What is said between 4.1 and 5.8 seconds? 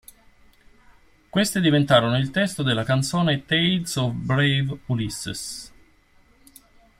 Brave Ulysses".